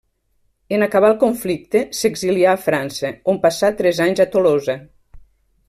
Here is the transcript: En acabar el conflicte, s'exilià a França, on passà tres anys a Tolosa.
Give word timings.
En 0.77 0.85
acabar 0.85 1.11
el 1.13 1.19
conflicte, 1.23 1.83
s'exilià 1.99 2.55
a 2.57 2.61
França, 2.63 3.13
on 3.35 3.39
passà 3.45 3.71
tres 3.83 4.01
anys 4.07 4.23
a 4.27 4.29
Tolosa. 4.37 4.79